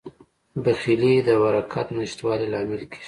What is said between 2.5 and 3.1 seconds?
لامل کیږي.